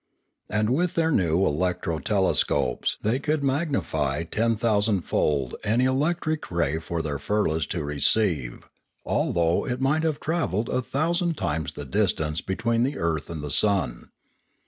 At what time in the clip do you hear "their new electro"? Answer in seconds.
0.95-1.99